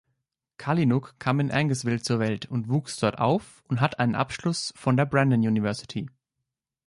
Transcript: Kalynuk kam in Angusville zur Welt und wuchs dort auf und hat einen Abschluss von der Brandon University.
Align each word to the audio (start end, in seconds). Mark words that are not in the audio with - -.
Kalynuk 0.57 1.13
kam 1.19 1.39
in 1.39 1.51
Angusville 1.51 2.01
zur 2.01 2.17
Welt 2.17 2.47
und 2.47 2.69
wuchs 2.69 2.97
dort 2.97 3.19
auf 3.19 3.63
und 3.67 3.81
hat 3.81 3.99
einen 3.99 4.15
Abschluss 4.15 4.73
von 4.75 4.97
der 4.97 5.05
Brandon 5.05 5.41
University. 5.41 6.09